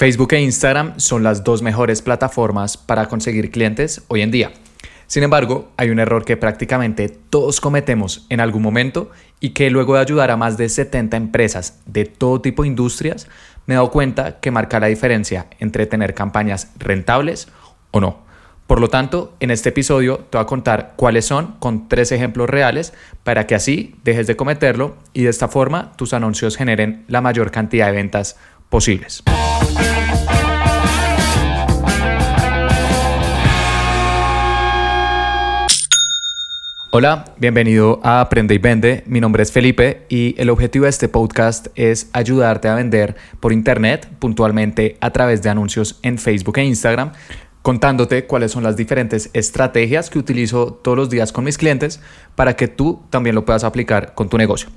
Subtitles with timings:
[0.00, 4.50] Facebook e Instagram son las dos mejores plataformas para conseguir clientes hoy en día.
[5.06, 9.10] Sin embargo, hay un error que prácticamente todos cometemos en algún momento
[9.40, 13.28] y que luego de ayudar a más de 70 empresas de todo tipo de industrias,
[13.66, 17.48] me he dado cuenta que marca la diferencia entre tener campañas rentables
[17.90, 18.30] o no.
[18.70, 22.48] Por lo tanto, en este episodio te voy a contar cuáles son con tres ejemplos
[22.48, 27.20] reales para que así dejes de cometerlo y de esta forma tus anuncios generen la
[27.20, 28.38] mayor cantidad de ventas
[28.70, 29.22] posibles.
[36.92, 39.04] Hola, bienvenido a Aprende y Vende.
[39.06, 43.52] Mi nombre es Felipe y el objetivo de este podcast es ayudarte a vender por
[43.52, 47.12] internet, puntualmente a través de anuncios en Facebook e Instagram,
[47.62, 52.00] contándote cuáles son las diferentes estrategias que utilizo todos los días con mis clientes
[52.34, 54.68] para que tú también lo puedas aplicar con tu negocio.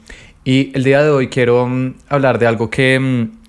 [0.44, 3.43] Y el día de hoy quiero mm, hablar de algo que mm,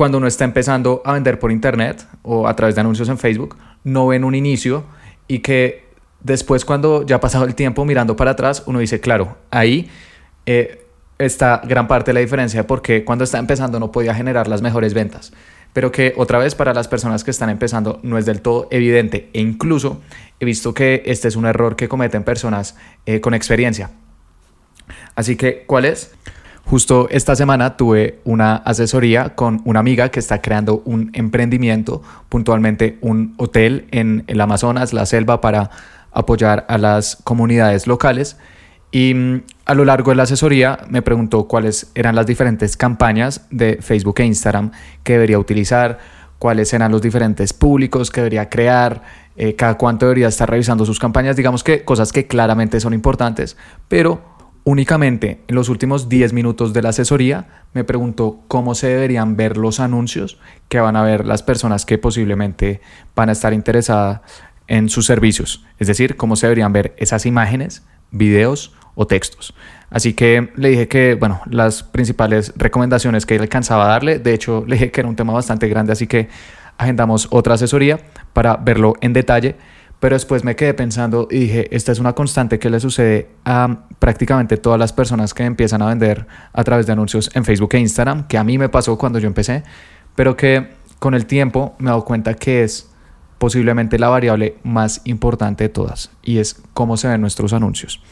[0.00, 3.58] cuando uno está empezando a vender por internet o a través de anuncios en Facebook,
[3.84, 4.84] no ven un inicio
[5.28, 5.90] y que
[6.22, 9.90] Después, cuando ya ha pasado el tiempo mirando para atrás, uno dice, claro, ahí
[10.46, 10.86] eh,
[11.18, 14.92] está gran parte de la diferencia porque cuando está empezando no podía generar las mejores
[14.92, 15.32] ventas.
[15.72, 19.30] Pero que otra vez para las personas que están empezando no es del todo evidente.
[19.32, 20.02] E incluso
[20.40, 23.90] he visto que este es un error que cometen personas eh, con experiencia.
[25.14, 26.12] Así que, ¿cuál es?
[26.70, 32.96] Justo esta semana tuve una asesoría con una amiga que está creando un emprendimiento, puntualmente
[33.00, 35.70] un hotel en el Amazonas, la selva, para
[36.12, 38.36] apoyar a las comunidades locales.
[38.92, 43.48] Y mm, a lo largo de la asesoría me preguntó cuáles eran las diferentes campañas
[43.50, 44.70] de Facebook e Instagram
[45.02, 45.98] que debería utilizar,
[46.38, 49.02] cuáles eran los diferentes públicos que debería crear,
[49.34, 53.56] eh, cada cuánto debería estar revisando sus campañas, digamos que cosas que claramente son importantes,
[53.88, 54.29] pero
[54.64, 59.56] únicamente en los últimos 10 minutos de la asesoría me preguntó cómo se deberían ver
[59.56, 62.80] los anuncios que van a ver las personas que posiblemente
[63.14, 64.20] van a estar interesadas
[64.66, 69.52] en sus servicios, es decir, cómo se deberían ver esas imágenes, videos o textos.
[69.90, 74.32] Así que le dije que, bueno, las principales recomendaciones que él alcanzaba a darle, de
[74.32, 76.28] hecho le dije que era un tema bastante grande, así que
[76.78, 77.98] agendamos otra asesoría
[78.32, 79.56] para verlo en detalle,
[80.00, 83.84] pero después me quedé pensando y dije, esta es una constante que le sucede a
[83.98, 87.78] prácticamente todas las personas que empiezan a vender a través de anuncios en Facebook e
[87.78, 89.62] Instagram, que a mí me pasó cuando yo empecé,
[90.16, 90.68] pero que
[90.98, 92.90] con el tiempo me he dado cuenta que es
[93.38, 98.02] posiblemente la variable más importante de todas y es cómo se ven nuestros anuncios.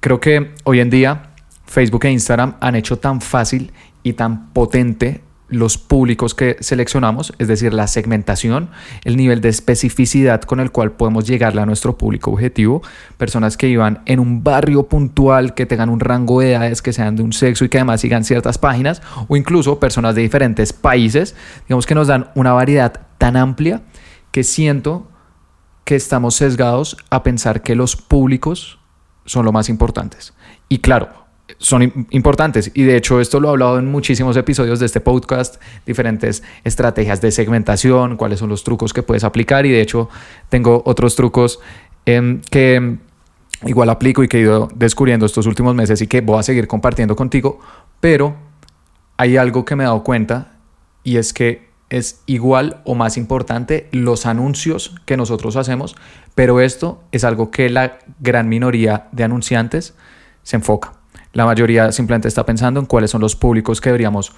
[0.00, 1.30] Creo que hoy en día
[1.66, 3.72] Facebook e Instagram han hecho tan fácil
[4.02, 5.22] y tan potente
[5.54, 8.70] los públicos que seleccionamos, es decir, la segmentación,
[9.04, 12.82] el nivel de especificidad con el cual podemos llegarle a nuestro público objetivo,
[13.16, 17.16] personas que vivan en un barrio puntual, que tengan un rango de edades, que sean
[17.16, 21.34] de un sexo y que además sigan ciertas páginas, o incluso personas de diferentes países,
[21.68, 23.82] digamos que nos dan una variedad tan amplia
[24.30, 25.08] que siento
[25.84, 28.78] que estamos sesgados a pensar que los públicos
[29.26, 30.34] son lo más importantes.
[30.68, 31.23] Y claro,
[31.58, 32.70] son importantes.
[32.74, 37.20] Y de hecho esto lo he hablado en muchísimos episodios de este podcast, diferentes estrategias
[37.20, 39.66] de segmentación, cuáles son los trucos que puedes aplicar.
[39.66, 40.08] Y de hecho
[40.48, 41.60] tengo otros trucos
[42.06, 42.98] em, que
[43.66, 46.66] igual aplico y que he ido descubriendo estos últimos meses y que voy a seguir
[46.66, 47.60] compartiendo contigo,
[48.00, 48.36] pero
[49.16, 50.52] hay algo que me he dado cuenta
[51.02, 55.96] y es que es igual o más importante los anuncios que nosotros hacemos,
[56.34, 59.94] pero esto es algo que la gran minoría de anunciantes
[60.42, 61.03] se enfoca.
[61.34, 64.32] La mayoría simplemente está pensando en cuáles son los públicos que deberíamos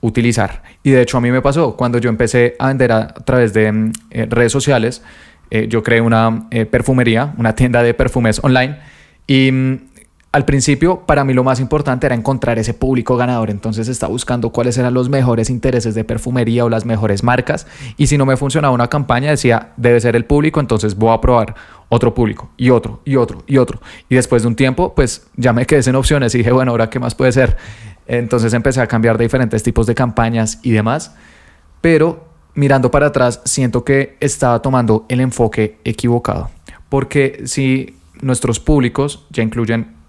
[0.00, 0.62] utilizar.
[0.82, 3.70] Y de hecho a mí me pasó cuando yo empecé a vender a, través de
[3.70, 5.02] mm, eh, redes sociales,
[5.50, 8.78] eh, yo creé una eh, perfumería, una tienda de perfumes online
[9.26, 9.89] y mm,
[10.32, 14.50] al principio, para mí lo más importante era encontrar ese público ganador, entonces estaba buscando
[14.50, 18.36] cuáles eran los mejores intereses de perfumería o las mejores marcas, y si no me
[18.36, 21.56] funcionaba una campaña, decía, debe ser el público, entonces voy a probar
[21.88, 23.80] otro público, y otro, y otro, y otro.
[24.08, 26.88] Y después de un tiempo, pues ya me quedé sin opciones y dije, bueno, ahora
[26.90, 27.56] qué más puede ser.
[28.06, 31.16] Entonces empecé a cambiar de diferentes tipos de campañas y demás,
[31.80, 36.50] pero mirando para atrás, siento que estaba tomando el enfoque equivocado,
[36.88, 39.99] porque si nuestros públicos ya incluyen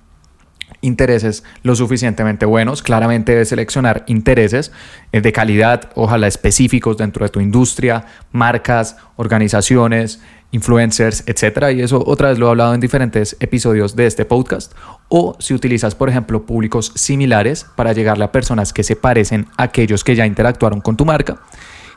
[0.82, 2.82] intereses lo suficientemente buenos.
[2.84, 4.72] Claramente debes seleccionar intereses
[5.12, 11.72] eh, de calidad, ojalá específicos dentro de tu industria, marcas, organizaciones, influencers, etcétera.
[11.72, 14.74] Y eso otra vez lo he hablado en diferentes episodios de este podcast.
[15.08, 19.64] O si utilizas, por ejemplo, públicos similares para llegarle a personas que se parecen a
[19.64, 21.42] aquellos que ya interactuaron con tu marca,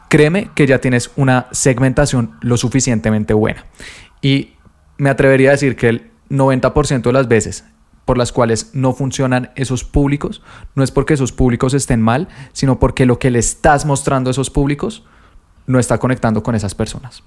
[0.08, 3.64] créeme que ya tienes una segmentación lo suficientemente buena.
[4.22, 4.54] Y
[4.96, 7.64] me atrevería a decir que el 90% de las veces
[8.04, 10.42] por las cuales no funcionan esos públicos,
[10.74, 14.32] no es porque esos públicos estén mal, sino porque lo que le estás mostrando a
[14.32, 15.04] esos públicos
[15.66, 17.22] no está conectando con esas personas.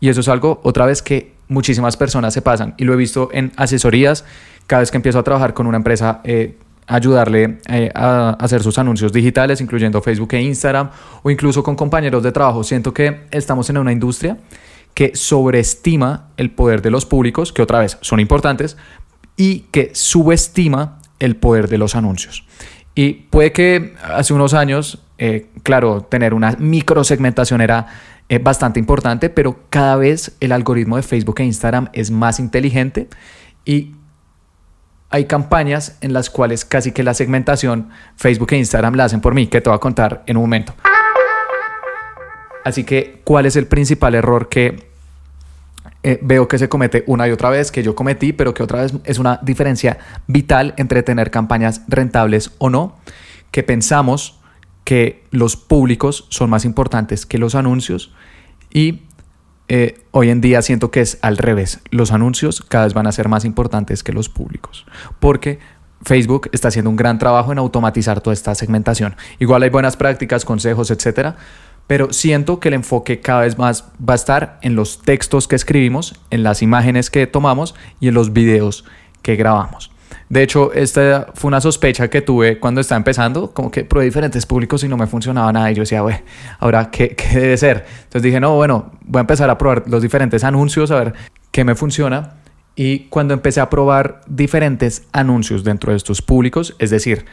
[0.00, 2.74] Y eso es algo, otra vez, que muchísimas personas se pasan.
[2.76, 4.24] Y lo he visto en asesorías,
[4.66, 8.78] cada vez que empiezo a trabajar con una empresa, eh, ayudarle eh, a hacer sus
[8.78, 10.90] anuncios digitales, incluyendo Facebook e Instagram,
[11.22, 12.62] o incluso con compañeros de trabajo.
[12.64, 14.38] Siento que estamos en una industria
[14.94, 18.76] que sobreestima el poder de los públicos, que otra vez son importantes,
[19.38, 22.44] y que subestima el poder de los anuncios.
[22.94, 27.86] Y puede que hace unos años, eh, claro, tener una microsegmentación era
[28.28, 33.08] eh, bastante importante, pero cada vez el algoritmo de Facebook e Instagram es más inteligente
[33.64, 33.94] y
[35.10, 39.34] hay campañas en las cuales casi que la segmentación Facebook e Instagram la hacen por
[39.34, 40.74] mí, que te voy a contar en un momento.
[42.64, 44.87] Así que, ¿cuál es el principal error que
[46.02, 48.82] eh, veo que se comete una y otra vez, que yo cometí, pero que otra
[48.82, 52.96] vez es una diferencia vital entre tener campañas rentables o no,
[53.50, 54.40] que pensamos
[54.84, 58.12] que los públicos son más importantes que los anuncios
[58.72, 59.02] y
[59.68, 61.80] eh, hoy en día siento que es al revés.
[61.90, 64.86] Los anuncios cada vez van a ser más importantes que los públicos.
[65.20, 65.58] Porque
[66.02, 69.16] Facebook está haciendo un gran trabajo en automatizar toda esta segmentación.
[69.38, 71.36] Igual hay buenas prácticas, consejos, etcétera.
[71.88, 75.56] Pero siento que el enfoque cada vez más va a estar en los textos que
[75.56, 78.84] escribimos, en las imágenes que tomamos y en los videos
[79.22, 79.90] que grabamos.
[80.28, 84.44] De hecho, esta fue una sospecha que tuve cuando estaba empezando, como que probé diferentes
[84.44, 85.70] públicos y no me funcionaba nada.
[85.72, 86.16] Y yo decía, güey,
[86.58, 87.86] ahora, ¿qué, ¿qué, debe ser?
[88.04, 91.14] Entonces dije, no, bueno, voy a empezar a probar los diferentes anuncios, a ver
[91.50, 92.34] qué me funciona.
[92.76, 97.24] Y cuando empecé a probar diferentes anuncios dentro de estos públicos, es decir,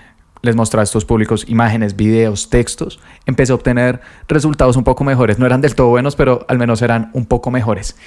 [0.45, 5.39] les mostraba a estos públicos imágenes, videos, textos, empecé a obtener resultados un poco mejores.
[5.39, 7.97] No eran del todo buenos, pero al menos eran un poco mejores.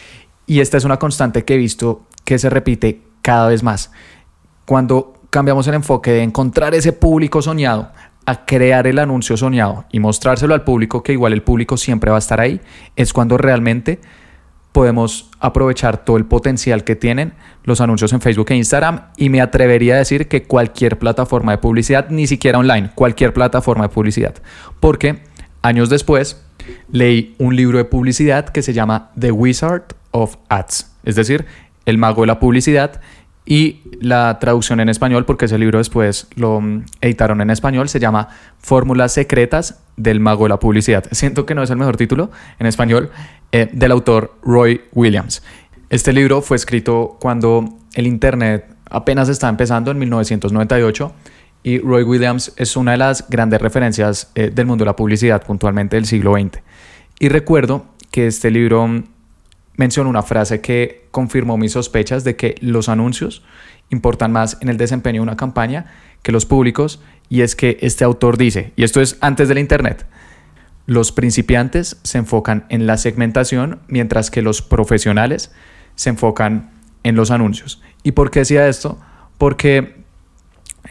[0.46, 3.90] Y esta es una constante que he visto que se repite cada vez más
[4.64, 7.90] cuando cambiamos el enfoque de encontrar ese público soñado
[8.26, 12.16] a crear el anuncio soñado y mostrárselo al público, que igual el público siempre va
[12.16, 12.60] a estar ahí,
[12.94, 13.98] es cuando realmente
[14.78, 17.32] podemos aprovechar todo el potencial que tienen
[17.64, 21.58] los anuncios en Facebook e Instagram y me atrevería a decir que cualquier plataforma de
[21.58, 24.36] publicidad, ni siquiera online, cualquier plataforma de publicidad.
[24.78, 25.18] Porque
[25.62, 26.44] años después
[26.92, 31.46] leí un libro de publicidad que se llama The Wizard of Ads, es decir,
[31.84, 33.00] el mago de la publicidad
[33.50, 37.98] y la traducción en español, porque ese libro después lo mm, editaron en español, se
[37.98, 38.28] llama
[38.58, 41.06] Fórmulas Secretas del Mago de la Publicidad.
[41.12, 43.10] Siento que no es el mejor título en español,
[43.50, 45.42] eh, del autor Roy Williams.
[45.88, 51.12] Este libro fue escrito cuando el Internet apenas estaba empezando en 1998
[51.62, 55.42] y Roy Williams es una de las grandes referencias eh, del mundo de la publicidad,
[55.42, 56.60] puntualmente del siglo XX.
[57.18, 59.04] Y recuerdo que este libro mm,
[59.78, 63.42] mencionó una frase que confirmó mis sospechas de que los anuncios
[63.88, 65.86] importan más en el desempeño de una campaña
[66.22, 70.04] que los públicos y es que este autor dice, y esto es antes del Internet,
[70.86, 75.52] los principiantes se enfocan en la segmentación mientras que los profesionales
[75.94, 76.70] se enfocan
[77.04, 77.80] en los anuncios.
[78.02, 78.98] ¿Y por qué decía esto?
[79.36, 79.98] Porque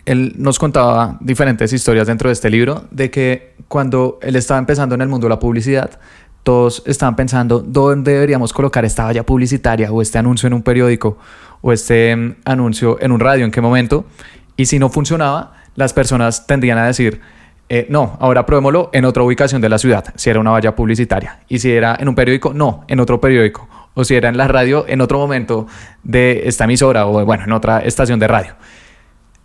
[0.06, 4.96] él nos contaba diferentes historias dentro de este libro de que cuando él estaba empezando
[4.96, 6.00] en el mundo de la publicidad,
[6.48, 11.18] todos estaban pensando dónde deberíamos colocar esta valla publicitaria o este anuncio en un periódico
[11.60, 14.06] o este mm, anuncio en un radio, en qué momento.
[14.56, 17.20] Y si no funcionaba, las personas tendrían a decir,
[17.68, 21.42] eh, no, ahora probémoslo en otra ubicación de la ciudad, si era una valla publicitaria.
[21.50, 23.68] Y si era en un periódico, no, en otro periódico.
[23.94, 25.68] O si era en la radio, en otro momento
[26.04, 28.56] de esta emisora o bueno, en otra estación de radio.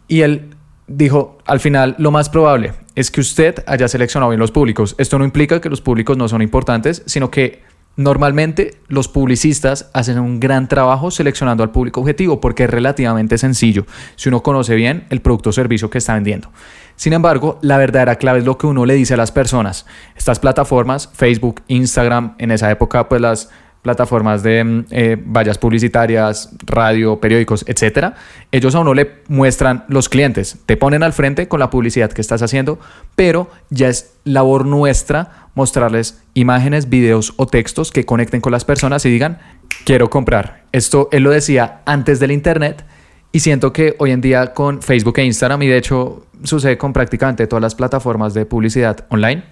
[0.07, 0.55] Y él
[0.87, 4.95] dijo, al final, lo más probable es que usted haya seleccionado bien los públicos.
[4.99, 7.62] Esto no implica que los públicos no son importantes, sino que
[7.97, 13.85] normalmente los publicistas hacen un gran trabajo seleccionando al público objetivo porque es relativamente sencillo
[14.17, 16.51] si uno conoce bien el producto o servicio que está vendiendo.
[16.97, 19.87] Sin embargo, la verdadera clave es lo que uno le dice a las personas.
[20.17, 23.51] Estas plataformas, Facebook, Instagram, en esa época pues las
[23.83, 28.15] plataformas de mm, eh, vallas publicitarias, radio, periódicos, etcétera,
[28.51, 32.21] ellos a uno le muestran los clientes, te ponen al frente con la publicidad que
[32.21, 32.79] estás haciendo,
[33.17, 39.05] pero ya es labor nuestra mostrarles imágenes, videos o textos que conecten con las personas
[39.05, 39.39] y digan,
[39.85, 40.65] quiero comprar.
[40.73, 42.85] Esto él lo decía antes del Internet
[43.33, 46.93] y siento que hoy en día con Facebook e Instagram, y de hecho sucede con
[46.93, 49.43] prácticamente todas las plataformas de publicidad online,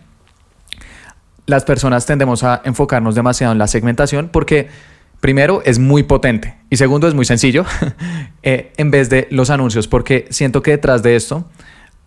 [1.47, 4.69] las personas tendemos a enfocarnos demasiado en la segmentación porque
[5.21, 7.65] primero es muy potente y segundo es muy sencillo
[8.43, 11.47] eh, en vez de los anuncios porque siento que detrás de esto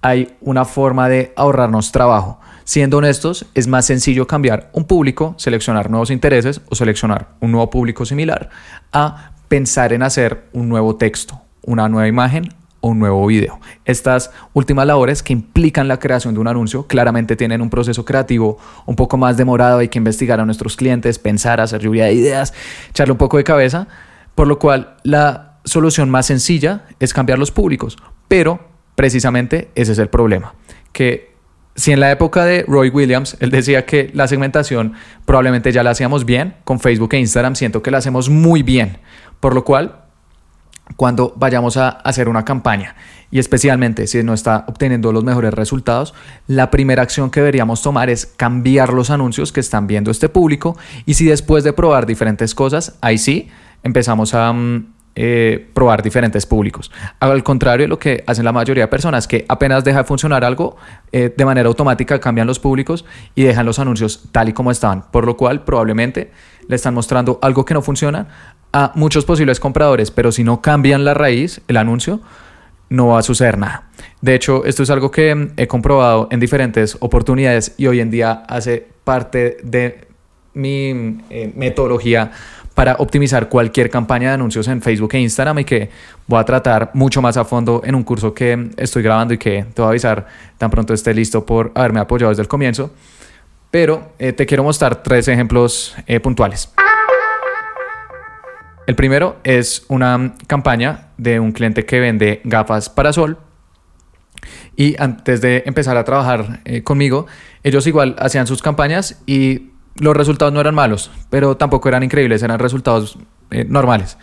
[0.01, 2.39] hay una forma de ahorrarnos trabajo.
[2.65, 7.69] Siendo honestos, es más sencillo cambiar un público, seleccionar nuevos intereses o seleccionar un nuevo
[7.69, 8.49] público similar
[8.91, 12.49] a pensar en hacer un nuevo texto, una nueva imagen
[12.83, 13.59] un nuevo video.
[13.85, 18.57] Estas últimas labores que implican la creación de un anuncio claramente tienen un proceso creativo
[18.85, 22.53] un poco más demorado, hay que investigar a nuestros clientes, pensar, hacer lluvia de ideas,
[22.89, 23.87] echarle un poco de cabeza,
[24.35, 27.97] por lo cual la solución más sencilla es cambiar los públicos,
[28.27, 28.59] pero
[28.95, 30.53] precisamente ese es el problema,
[30.91, 31.33] que
[31.75, 34.93] si en la época de Roy Williams él decía que la segmentación
[35.25, 38.97] probablemente ya la hacíamos bien, con Facebook e Instagram siento que la hacemos muy bien,
[39.39, 40.02] por lo cual
[40.97, 42.95] cuando vayamos a hacer una campaña.
[43.31, 46.13] Y especialmente si no está obteniendo los mejores resultados,
[46.47, 50.77] la primera acción que deberíamos tomar es cambiar los anuncios que están viendo este público.
[51.05, 53.49] Y si después de probar diferentes cosas, ahí sí
[53.81, 54.85] empezamos a mm,
[55.15, 56.91] eh, probar diferentes públicos.
[57.19, 60.43] Al contrario de lo que hacen la mayoría de personas, que apenas deja de funcionar
[60.43, 60.75] algo,
[61.11, 65.05] eh, de manera automática cambian los públicos y dejan los anuncios tal y como estaban,
[65.11, 66.31] por lo cual probablemente
[66.67, 68.27] le están mostrando algo que no funciona
[68.71, 72.21] a muchos posibles compradores, pero si no cambian la raíz, el anuncio,
[72.89, 73.89] no va a suceder nada.
[74.21, 78.11] De hecho, esto es algo que mm, he comprobado en diferentes oportunidades y hoy en
[78.11, 80.07] día hace parte de
[80.53, 82.31] mi eh, metodología
[82.73, 85.89] para optimizar cualquier campaña de anuncios en Facebook e Instagram y que
[86.27, 89.65] voy a tratar mucho más a fondo en un curso que estoy grabando y que
[89.73, 90.27] te voy a avisar
[90.57, 92.91] tan pronto esté listo por haberme apoyado desde el comienzo.
[93.73, 96.71] Pero eh, te quiero mostrar tres ejemplos eh, puntuales.
[98.85, 103.39] El primero es una campaña de un cliente que vende gafas para sol.
[104.75, 107.25] Y antes de empezar a trabajar eh, conmigo,
[107.63, 112.43] ellos igual hacían sus campañas y los resultados no eran malos, pero tampoco eran increíbles,
[112.43, 113.17] eran resultados
[113.49, 114.19] normales.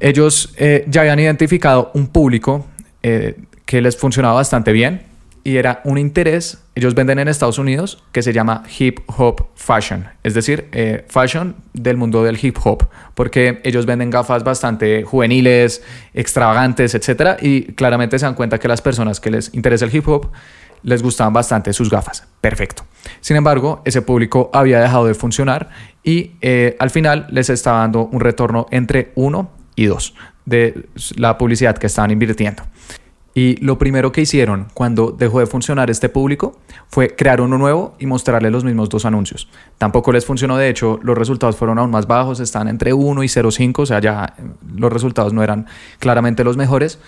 [0.00, 0.56] Ellos
[0.88, 2.66] ya habían identificado un público
[3.00, 5.02] que les funcionaba bastante bien
[5.44, 10.06] y era un interés, ellos venden en Estados Unidos, que se llama hip hop fashion,
[10.22, 10.68] es decir,
[11.08, 15.82] fashion del mundo del hip hop, porque ellos venden gafas bastante juveniles,
[16.14, 17.38] extravagantes, etc.
[17.40, 20.30] Y claramente se dan cuenta que las personas que les interesa el hip hop
[20.84, 22.26] les gustaban bastante sus gafas.
[22.40, 22.84] Perfecto.
[23.20, 25.70] Sin embargo, ese público había dejado de funcionar
[26.02, 30.14] y eh, al final les estaba dando un retorno entre 1 y 2
[30.44, 32.62] de la publicidad que estaban invirtiendo.
[33.34, 37.96] Y lo primero que hicieron cuando dejó de funcionar este público fue crear uno nuevo
[37.98, 39.48] y mostrarle los mismos dos anuncios.
[39.76, 43.26] Tampoco les funcionó, de hecho, los resultados fueron aún más bajos, están entre 1 y
[43.26, 44.34] 0,5, o sea, ya
[44.76, 45.66] los resultados no eran
[45.98, 47.00] claramente los mejores.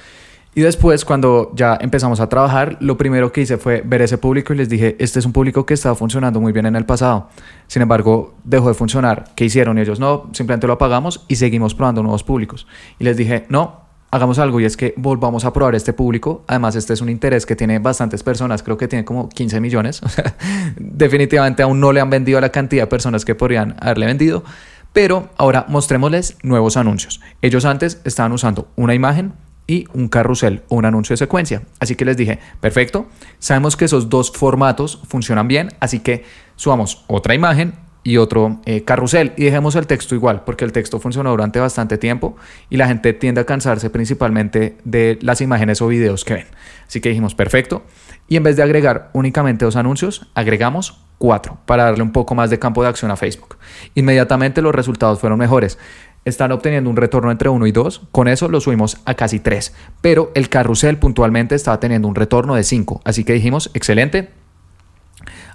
[0.57, 4.55] Y después, cuando ya empezamos a trabajar, lo primero que hice fue ver ese público
[4.55, 7.29] y les dije, este es un público que estaba funcionando muy bien en el pasado.
[7.67, 9.27] Sin embargo, dejó de funcionar.
[9.37, 10.01] ¿Qué hicieron ellos?
[10.01, 12.67] No, simplemente lo apagamos y seguimos probando nuevos públicos.
[12.99, 13.86] Y les dije, no,
[14.17, 16.45] hagamos algo y es que volvamos a probar este público.
[16.49, 20.01] Además, este es un interés que tiene bastantes personas, creo que tiene como 15 millones.
[20.77, 24.43] Definitivamente aún no le han vendido a la cantidad de personas que podrían haberle vendido.
[24.93, 27.21] Pero ahora mostrémosles nuevos anuncios.
[27.43, 29.35] Ellos antes estaban usando una imagen
[29.67, 31.63] y un carrusel o un anuncio de secuencia.
[31.81, 33.07] Así que les dije, perfecto,
[33.39, 37.75] sabemos que esos dos formatos funcionan bien, así que subamos otra imagen
[38.07, 39.33] y otro eh, carrusel.
[39.37, 42.37] Y dejemos el texto igual, porque el texto funcionó durante bastante tiempo
[42.71, 46.47] y la gente tiende a cansarse principalmente de las imágenes o videos que ven.
[46.87, 47.83] Así que dijimos, perfecto,
[48.29, 52.49] y en vez de agregar únicamente dos anuncios, agregamos cuatro para darle un poco más
[52.49, 53.57] de campo de acción a Facebook.
[53.97, 55.77] Inmediatamente los resultados fueron mejores.
[56.25, 59.75] Están obteniendo un retorno entre 1 y 2, con eso lo subimos a casi 3,
[60.01, 64.31] pero el carrusel puntualmente estaba teniendo un retorno de 5, así que dijimos, excelente,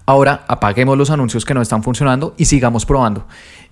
[0.06, 3.26] ahora apaguemos los anuncios que no están funcionando y sigamos probando.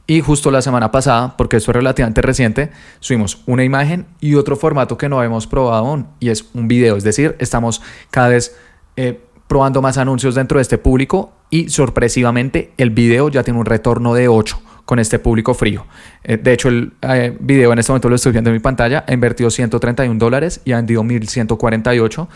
[0.07, 4.55] Y justo la semana pasada, porque esto es relativamente reciente, subimos una imagen y otro
[4.55, 8.55] formato que no habíamos probado aún, y es un video, es decir, estamos cada vez...
[8.95, 13.65] Eh, probando más anuncios dentro de este público y sorpresivamente el video ya tiene un
[13.65, 15.88] retorno de 8 con este público frío.
[16.24, 19.05] Eh, de hecho, el eh, video en este momento lo estoy viendo en mi pantalla,
[19.07, 22.29] ha invertido 131 dólares y ha vendido 1148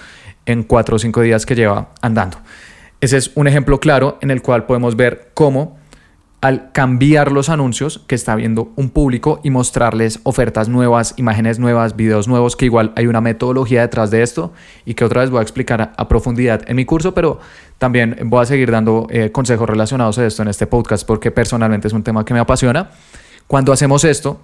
[0.47, 2.37] en 4 o 5 días que lleva andando.
[3.03, 5.77] Ese es un ejemplo claro en el cual podemos ver cómo
[6.39, 11.97] al cambiar los anuncios que está viendo un público y mostrarles ofertas nuevas, imágenes nuevas,
[11.97, 14.53] videos nuevos, que igual hay una metodología detrás de esto
[14.85, 17.41] y que otra vez voy a explicar a, profundidad en mi curso, pero
[17.77, 21.89] también voy a seguir dando eh, consejos relacionados a esto en este podcast porque personalmente
[21.89, 22.91] es un tema que me apasiona.
[23.47, 24.39] Cuando hacemos esto,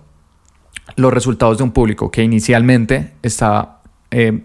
[0.98, 4.44] los resultados de un público que inicialmente estaba eh,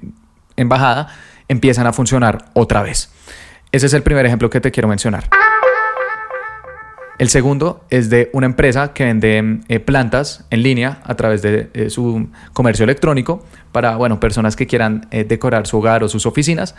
[0.57, 1.09] en bajada
[1.49, 3.14] empiezan a funcionar otra vez.
[3.75, 5.29] Ese es el primer ejemplo que te quiero mencionar.
[7.19, 11.71] El segundo es de una empresa que vende eh, plantas en línea a través de
[11.75, 16.25] eh, su comercio electrónico para bueno, personas que quieran eh, decorar su hogar o sus
[16.25, 16.77] oficinas.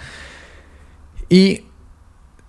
[1.27, 1.65] Y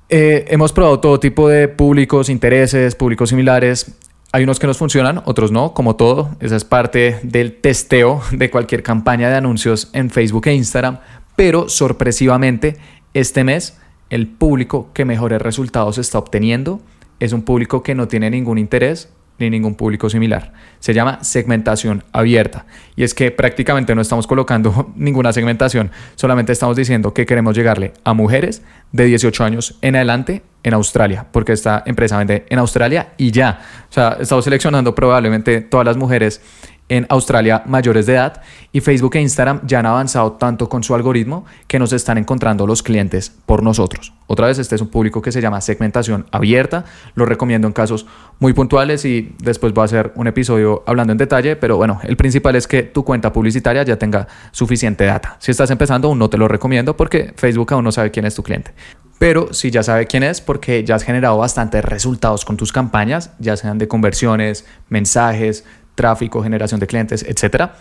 [0.08, 3.96] hemos probado todo tipo de públicos, intereses, públicos similares.
[4.30, 6.36] Hay unos que nos funcionan, otros no, como todo.
[6.38, 11.00] Esa es parte del testeo de cualquier campaña de anuncios en Facebook e Instagram.
[11.34, 12.76] Pero sorpresivamente,
[13.12, 13.76] este mes,
[14.10, 16.80] el público que mejores resultados está obteniendo
[17.20, 19.08] es un público que no tiene ningún interés
[19.38, 20.52] ni ningún público similar.
[20.78, 22.66] Se llama segmentación abierta.
[22.94, 27.92] Y es que prácticamente no estamos colocando ninguna segmentación, solamente estamos diciendo que queremos llegarle
[28.04, 33.12] a mujeres de 18 años en adelante en Australia, porque esta empresa vende en Australia
[33.16, 33.60] y ya.
[33.88, 36.40] O sea, estamos seleccionando probablemente todas las mujeres
[36.88, 40.94] en Australia mayores de edad y Facebook e Instagram ya han avanzado tanto con su
[40.94, 44.12] algoritmo que nos están encontrando los clientes por nosotros.
[44.28, 48.06] Otra vez, este es un público que se llama segmentación abierta, lo recomiendo en casos
[48.38, 52.16] muy puntuales y después voy a hacer un episodio hablando en detalle, pero bueno, el
[52.16, 55.36] principal es que tu cuenta publicitaria ya tenga suficiente data.
[55.40, 58.34] Si estás empezando, aún no te lo recomiendo porque Facebook aún no sabe quién es
[58.34, 58.72] tu cliente.
[59.18, 63.30] Pero si ya sabe quién es, porque ya has generado bastantes resultados con tus campañas,
[63.38, 65.64] ya sean de conversiones, mensajes,
[65.96, 67.74] tráfico, generación de clientes, etcétera,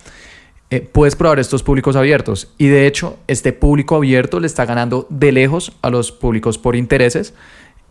[0.72, 2.51] eh, puedes probar estos públicos abiertos.
[2.57, 6.75] Y de hecho, este público abierto le está ganando de lejos a los públicos por
[6.75, 7.36] intereses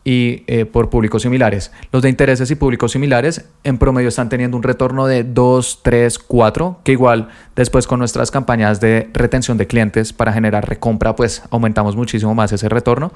[0.05, 1.73] y eh, por públicos similares.
[1.91, 6.19] Los de intereses y públicos similares en promedio están teniendo un retorno de 2, 3,
[6.19, 11.43] 4, que igual después con nuestras campañas de retención de clientes para generar recompra, pues
[11.51, 13.13] aumentamos muchísimo más ese retorno.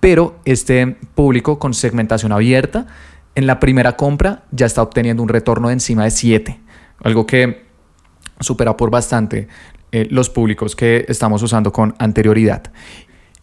[0.00, 2.86] Pero este público con segmentación abierta
[3.34, 6.60] en la primera compra ya está obteniendo un retorno de encima de 7,
[7.02, 7.64] algo que
[8.40, 9.48] supera por bastante
[9.92, 12.62] eh, los públicos que estamos usando con anterioridad.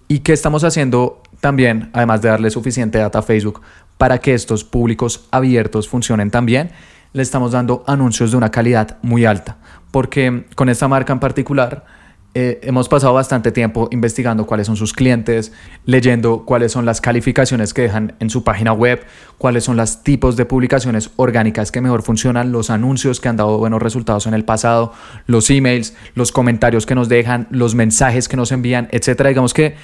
[0.08, 3.62] ¿Y qué estamos haciendo también, además de darle suficiente data a Facebook,
[3.98, 6.72] para que estos públicos abiertos funcionen también?
[7.14, 9.58] Le estamos dando anuncios de una calidad muy alta,
[9.92, 11.86] porque con esta marca en particular,
[12.34, 15.52] eh, hemos pasado bastante tiempo investigando cuáles son sus clientes,
[15.86, 19.04] leyendo cuáles son las calificaciones que dejan en su página web,
[19.38, 23.58] cuáles son los tipos de publicaciones orgánicas que mejor funcionan, los anuncios que han dado
[23.58, 24.94] buenos resultados en el pasado,
[25.26, 29.28] los emails, los comentarios que nos dejan, los mensajes que nos envían, etcétera.
[29.28, 29.76] Digamos que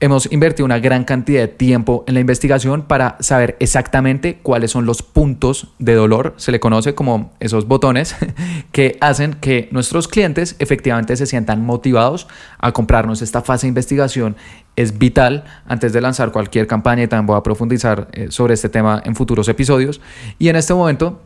[0.00, 4.86] Hemos invertido una gran cantidad de tiempo en la investigación para saber exactamente cuáles son
[4.86, 8.16] los puntos de dolor, se le conoce como esos botones,
[8.72, 12.26] que hacen que nuestros clientes efectivamente se sientan motivados
[12.58, 13.22] a comprarnos.
[13.22, 14.36] Esta fase de investigación
[14.76, 18.68] es vital antes de lanzar cualquier campaña y también voy a profundizar eh, sobre este
[18.68, 20.00] tema en futuros episodios.
[20.38, 21.20] Y en este momento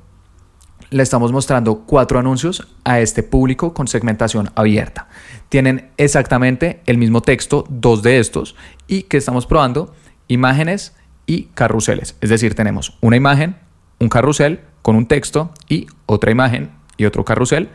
[0.91, 5.09] le estamos mostrando cuatro anuncios a este público con segmentación abierta.
[5.49, 9.95] Tienen exactamente el mismo texto, dos de estos, y que estamos probando
[10.29, 10.95] imágenes
[11.27, 12.17] y carruseles.
[12.21, 13.57] Es decir, tenemos una imagen,
[13.99, 17.69] un carrusel con un texto y otra imagen y otro carrusel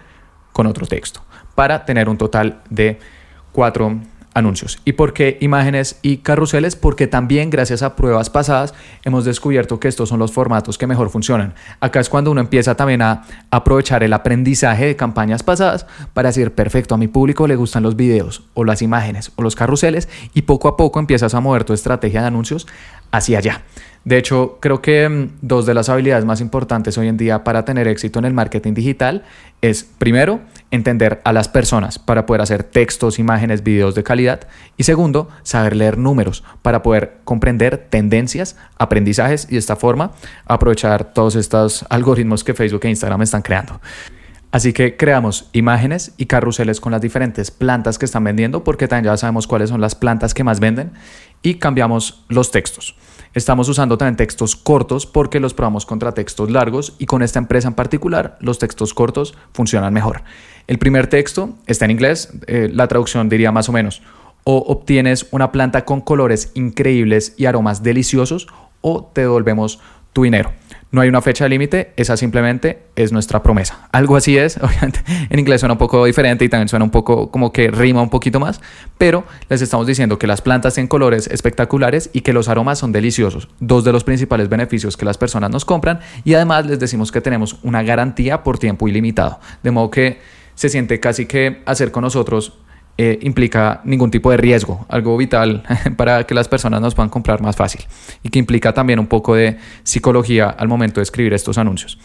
[0.52, 1.23] con otro texto,
[1.56, 2.99] para tener un total de
[3.52, 3.99] cuatro
[4.34, 4.80] anuncios.
[4.86, 6.76] ¿Y por qué imágenes y carruseles?
[6.76, 11.10] Porque también gracias a pruebas pasadas hemos descubierto que estos son los formatos que mejor
[11.10, 11.54] funcionan.
[11.80, 16.54] Acá es cuando uno empieza también a aprovechar el aprendizaje de campañas pasadas para decir,
[16.54, 20.43] perfecto, a mi público le gustan los videos o las imágenes o los carruseles y
[20.43, 22.67] poco a poco empiezas a mover tu estrategia de anuncios
[23.12, 23.62] hacia allá.
[24.06, 27.63] De hecho, creo que mm, dos de las habilidades más importantes hoy en día para
[27.63, 29.24] tener éxito en el marketing digital
[29.62, 34.48] es, primero, entender a las personas para poder hacer textos, imágenes, videos de calidad.
[34.76, 40.12] Y segundo, saber leer números para poder comprender tendencias, aprendizajes y de esta forma
[40.46, 43.80] aprovechar todos estos algoritmos que Facebook e Instagram están creando.
[44.54, 49.12] Así que creamos imágenes y carruseles con las diferentes plantas que están vendiendo, porque también
[49.12, 50.92] ya sabemos cuáles son las plantas que más venden,
[51.43, 52.95] y cambiamos los textos.
[53.34, 57.67] Estamos usando también textos cortos porque los probamos contra textos largos y con esta empresa
[57.67, 60.23] en particular los textos cortos funcionan mejor.
[60.67, 64.01] El primer texto está en inglés, eh, la traducción diría más o menos,
[64.43, 68.47] o obtienes una planta con colores increíbles y aromas deliciosos
[68.82, 69.79] o te devolvemos
[70.13, 70.51] tu dinero.
[70.93, 73.89] No hay una fecha límite, esa simplemente es nuestra promesa.
[73.91, 74.99] Algo así es, obviamente
[75.32, 78.12] en inglés suena un poco diferente y también suena un poco como que rima un
[78.12, 78.62] poquito más,
[78.99, 82.91] pero les estamos diciendo que las plantas tienen colores espectaculares y que los aromas son
[82.91, 87.12] deliciosos, dos de los principales beneficios que las personas nos compran y además les decimos
[87.12, 90.19] que tenemos una garantía por tiempo ilimitado, de modo que
[90.53, 92.60] se siente casi que hacer con nosotros
[92.97, 95.63] eh, implica ningún tipo de riesgo, algo vital
[95.97, 97.82] para que las personas nos puedan comprar más fácil
[98.21, 101.97] y que implica también un poco de psicología al momento de escribir estos anuncios.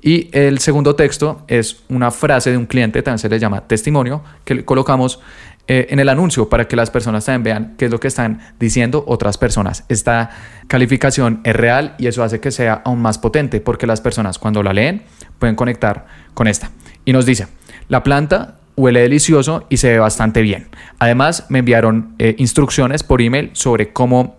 [0.00, 4.24] Y el segundo texto es una frase de un cliente, también se le llama testimonio,
[4.44, 5.20] que colocamos
[5.68, 8.40] eh, en el anuncio para que las personas también vean qué es lo que están
[8.58, 9.84] diciendo otras personas.
[9.88, 10.30] Esta
[10.66, 14.64] calificación es real y eso hace que sea aún más potente porque las personas cuando
[14.64, 15.04] la leen
[15.38, 16.72] pueden conectar con esta.
[17.04, 17.46] Y nos dice,
[17.88, 20.68] la planta huele delicioso y se ve bastante bien.
[20.98, 24.36] Además, me enviaron eh, instrucciones por email sobre cómo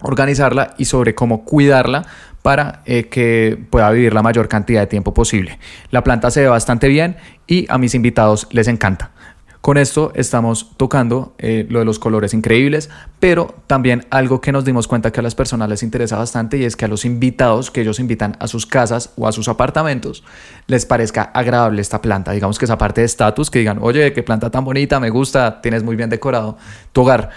[0.00, 2.04] organizarla y sobre cómo cuidarla
[2.42, 5.60] para eh, que pueda vivir la mayor cantidad de tiempo posible.
[5.92, 9.12] La planta se ve bastante bien y a mis invitados les encanta.
[9.62, 14.64] Con esto estamos tocando eh, lo de los colores increíbles, pero también algo que nos
[14.64, 17.70] dimos cuenta que a las personas les interesa bastante y es que a los invitados
[17.70, 20.24] que ellos invitan a sus casas o a sus apartamentos
[20.66, 22.32] les parezca agradable esta planta.
[22.32, 25.60] Digamos que esa parte de estatus, que digan, oye, qué planta tan bonita, me gusta,
[25.60, 26.56] tienes muy bien decorado
[26.90, 27.30] tu hogar.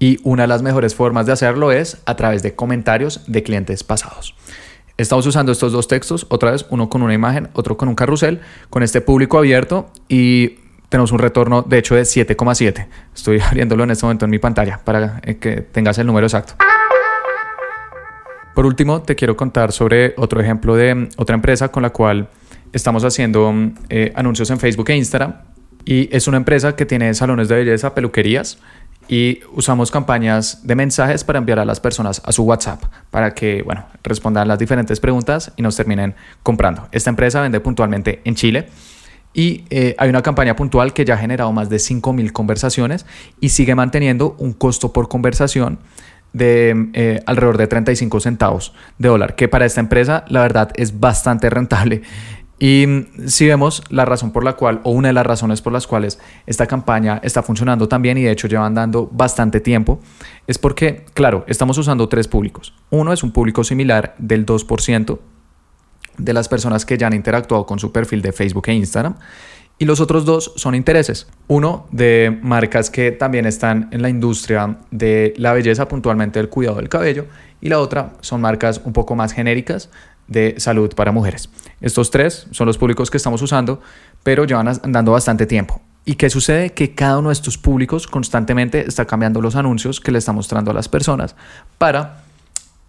[0.00, 3.84] Y una de las mejores formas de hacerlo es a través de comentarios de clientes
[3.84, 4.34] pasados.
[4.96, 8.40] Estamos usando estos dos textos, otra vez, uno con una imagen, otro con un carrusel,
[8.68, 10.58] con este público abierto y
[10.92, 12.86] tenemos un retorno de hecho de 7,7.
[13.14, 16.54] Estoy abriéndolo en este momento en mi pantalla para eh, que tengas el número exacto.
[18.54, 22.28] Por último, te quiero contar sobre otro ejemplo de mm, otra empresa con la cual
[22.74, 25.36] estamos haciendo mm, eh, anuncios en Facebook e Instagram.
[25.86, 28.58] Y es una empresa que tiene salones de belleza, peluquerías
[29.08, 33.62] y usamos campañas de mensajes para enviar a las personas a su WhatsApp para que,
[33.62, 36.86] bueno, respondan las diferentes preguntas y nos terminen comprando.
[36.92, 38.68] Esta empresa vende puntualmente en Chile
[39.34, 43.06] y eh, hay una campaña puntual que ya ha generado más de 5.000 conversaciones
[43.40, 45.78] y sigue manteniendo un costo por conversación
[46.32, 50.98] de eh, alrededor de 35 centavos de dólar, que para esta empresa la verdad es
[50.98, 52.02] bastante rentable.
[52.58, 55.72] Y mm, si vemos la razón por la cual, o una de las razones por
[55.72, 60.00] las cuales esta campaña está funcionando también y de hecho llevan dando bastante tiempo,
[60.46, 62.72] es porque, claro, estamos usando tres públicos.
[62.90, 65.18] Uno es un público similar del 2%,
[66.18, 69.16] de las personas que ya han interactuado con su perfil de Facebook e Instagram.
[69.78, 71.26] Y los otros dos son intereses.
[71.48, 76.76] Uno de marcas que también están en la industria de la belleza, puntualmente del cuidado
[76.76, 77.26] del cabello.
[77.60, 79.90] Y la otra son marcas un poco más genéricas
[80.28, 81.50] de salud para mujeres.
[81.80, 83.80] Estos tres son los públicos que estamos usando,
[84.22, 85.80] pero llevan andando bastante tiempo.
[86.04, 86.70] ¿Y qué sucede?
[86.70, 90.72] Que cada uno de estos públicos constantemente está cambiando los anuncios que le está mostrando
[90.72, 91.36] a las personas
[91.78, 92.21] para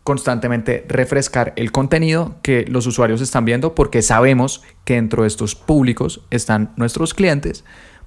[0.04, 5.56] constantemente refrescar el contenido que los usuarios están viendo porque sabemos que dentro de estos
[5.56, 7.63] públicos están nuestros clientes,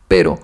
[0.09, 0.38] pero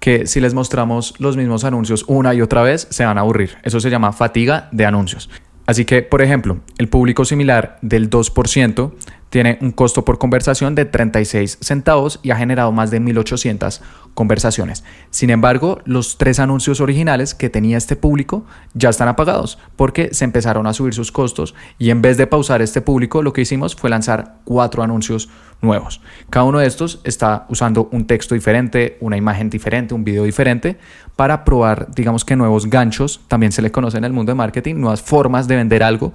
[0.00, 3.56] que si les mostramos los mismos anuncios una y otra vez se van a aburrir.
[3.62, 5.30] Eso se llama fatiga de anuncios.
[5.64, 8.92] Así que, por ejemplo, el público similar del 2%
[9.32, 13.80] tiene un costo por conversación de 36 centavos y ha generado más de 1800
[14.12, 14.84] conversaciones.
[15.08, 20.26] Sin embargo, los tres anuncios originales que tenía este público ya están apagados porque se
[20.26, 23.74] empezaron a subir sus costos y en vez de pausar este público, lo que hicimos
[23.74, 25.30] fue lanzar cuatro anuncios
[25.62, 26.02] nuevos.
[26.28, 30.76] Cada uno de estos está usando un texto diferente, una imagen diferente, un video diferente
[31.16, 34.74] para probar, digamos que nuevos ganchos, también se le conoce en el mundo de marketing,
[34.74, 36.12] nuevas formas de vender algo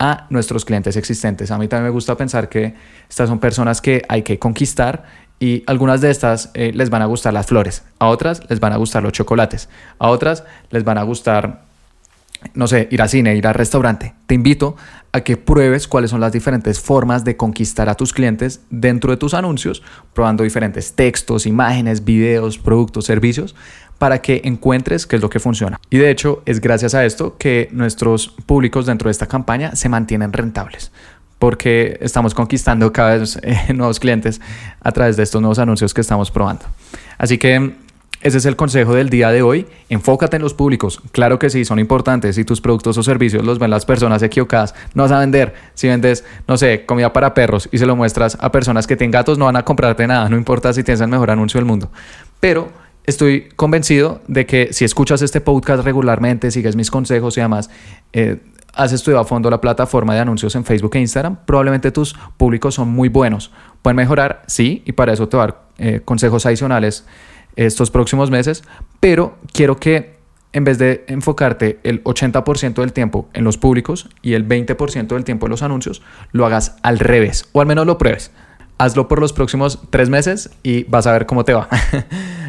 [0.00, 1.50] a nuestros clientes existentes.
[1.52, 2.74] A mí también me gusta pensar que
[3.08, 5.04] estas son personas que hay que conquistar
[5.38, 8.72] y algunas de estas eh, les van a gustar las flores, a otras les van
[8.72, 11.62] a gustar los chocolates, a otras les van a gustar,
[12.54, 14.14] no sé, ir al cine, ir al restaurante.
[14.26, 14.74] Te invito
[15.12, 19.18] a que pruebes cuáles son las diferentes formas de conquistar a tus clientes dentro de
[19.18, 19.82] tus anuncios,
[20.14, 23.54] probando diferentes textos, imágenes, videos, productos, servicios,
[24.00, 25.78] para que encuentres qué es lo que funciona.
[25.90, 29.90] Y de hecho es gracias a esto que nuestros públicos dentro de esta campaña se
[29.90, 30.90] mantienen rentables
[31.38, 34.40] porque estamos conquistando cada vez eh, nuevos clientes
[34.80, 36.64] a través de estos nuevos anuncios que estamos probando.
[37.18, 37.74] Así que
[38.22, 39.66] ese es el consejo del día de hoy.
[39.90, 41.02] Enfócate en los públicos.
[41.12, 42.36] Claro que sí, son importantes.
[42.36, 45.54] Si tus productos o servicios los ven las personas equivocadas, no vas a vender.
[45.74, 49.10] Si vendes, no sé, comida para perros y se lo muestras a personas que tienen
[49.10, 50.28] gatos, no van a comprarte nada.
[50.30, 51.90] No importa si tienes el mejor anuncio del mundo.
[52.40, 52.70] Pero
[53.10, 57.68] estoy convencido de que si escuchas este podcast regularmente, sigues mis consejos y además
[58.12, 58.38] eh,
[58.72, 62.74] has estudiado a fondo la plataforma de anuncios en Facebook e Instagram, probablemente tus públicos
[62.74, 63.50] son muy buenos.
[63.82, 67.04] Pueden mejorar, sí, y para eso te voy a dar eh, consejos adicionales
[67.56, 68.62] estos próximos meses,
[69.00, 70.20] pero quiero que
[70.52, 75.24] en vez de enfocarte el 80% del tiempo en los públicos y el 20% del
[75.24, 78.32] tiempo en los anuncios, lo hagas al revés, o al menos lo pruebes.
[78.78, 81.68] Hazlo por los próximos tres meses y vas a ver cómo te va.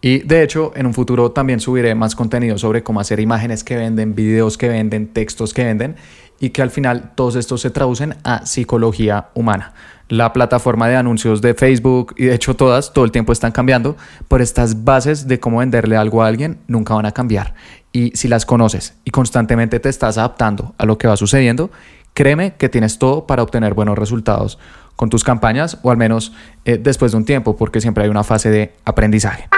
[0.00, 3.76] Y de hecho, en un futuro también subiré más contenido sobre cómo hacer imágenes que
[3.76, 5.96] venden, videos que venden, textos que venden
[6.40, 9.74] y que al final todos estos se traducen a psicología humana.
[10.08, 13.96] La plataforma de anuncios de Facebook y de hecho todas todo el tiempo están cambiando,
[14.28, 17.54] pero estas bases de cómo venderle algo a alguien nunca van a cambiar.
[17.92, 21.70] Y si las conoces y constantemente te estás adaptando a lo que va sucediendo,
[22.14, 24.58] créeme que tienes todo para obtener buenos resultados
[24.96, 26.32] con tus campañas o al menos
[26.64, 29.48] eh, después de un tiempo, porque siempre hay una fase de aprendizaje.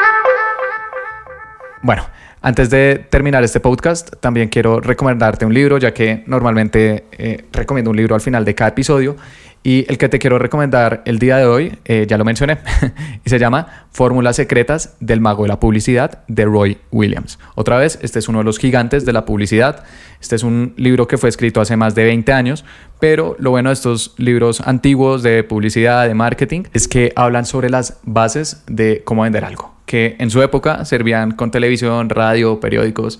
[1.83, 2.05] Bueno,
[2.43, 7.91] Antes de terminar este podcast, también quiero recomendarte un libro, ya que normalmente eh, recomiendo
[7.91, 9.17] un libro al final de cada episodio.
[9.63, 12.61] Y el que te quiero recomendar el día de hoy, eh, ya lo mencioné,
[13.27, 17.39] y se llama Fórmulas Secretas del Mago de la Publicidad de Roy Williams.
[17.57, 19.85] Otra vez, este es uno de los gigantes de la publicidad.
[20.19, 22.65] Este es un libro que fue escrito hace más de 20 años,
[23.01, 27.69] pero lo bueno de estos libros antiguos de publicidad, de marketing, es que hablan sobre
[27.69, 33.19] las bases de cómo vender algo que en su época servían con televisión, radio, periódicos.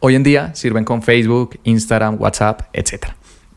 [0.00, 3.06] Hoy en día sirven con Facebook, Instagram, WhatsApp, etc.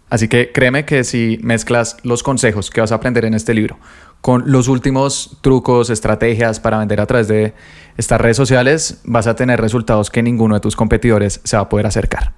[0.10, 3.80] Así que créeme que si mezclas los consejos que vas a aprender en este libro
[4.22, 7.54] con los últimos trucos, estrategias para vender a través de
[7.98, 11.68] estas redes sociales, vas a tener resultados que ninguno de tus competidores se va a
[11.68, 12.32] poder acercar.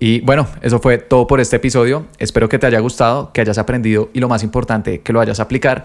[0.00, 2.06] Y bueno, eso fue todo por este episodio.
[2.18, 5.38] Espero que te haya gustado, que hayas aprendido y lo más importante, que lo vayas
[5.38, 5.84] a aplicar